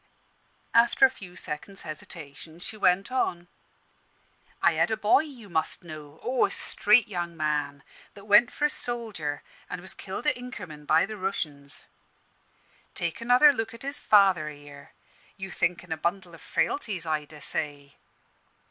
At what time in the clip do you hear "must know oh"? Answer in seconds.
5.47-6.47